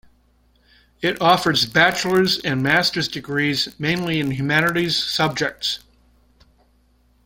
It 1.03 1.21
offers 1.21 1.67
bachelor's 1.67 2.39
and 2.39 2.63
master's 2.63 3.07
degrees, 3.07 3.75
mainly 3.79 4.19
in 4.19 4.31
humanities 4.31 4.97
subjects. 4.97 5.77